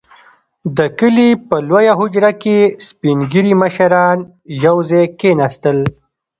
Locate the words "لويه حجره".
1.69-2.31